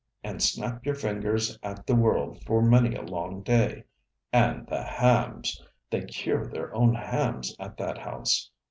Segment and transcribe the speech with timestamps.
[0.23, 3.83] And snap your fingers at the world for many a long day.
[4.33, 5.63] And the hams!
[5.91, 8.49] They cure their own hams at that house.